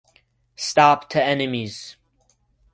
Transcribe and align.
Stop 0.55 1.09
to 1.11 1.21
Enemies! 1.23 1.95